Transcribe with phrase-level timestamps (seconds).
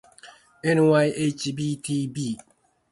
[0.69, 2.25] ｎｙｈｂｔｂ